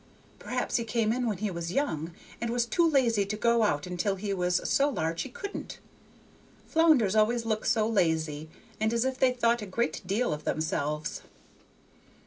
Perhaps 0.39 0.77
he 0.77 0.83
came 0.83 1.13
in 1.13 1.27
when 1.27 1.37
he 1.37 1.51
was 1.51 1.71
young, 1.71 2.11
and 2.41 2.49
was 2.49 2.65
too 2.65 2.89
lazy 2.89 3.23
to 3.23 3.37
go 3.37 3.61
out 3.61 3.85
until 3.85 4.15
he 4.15 4.33
was 4.33 4.59
so 4.67 4.89
large 4.89 5.21
he 5.21 5.29
couldn't. 5.29 5.77
Flounders 6.65 7.15
always 7.15 7.45
look 7.45 7.67
so 7.67 7.87
lazy, 7.87 8.49
and 8.79 8.93
as 8.93 9.05
if 9.05 9.19
they 9.19 9.31
thought 9.31 9.61
a 9.61 9.67
great 9.67 10.01
deal 10.07 10.33
of 10.33 10.43
themselves." 10.43 11.21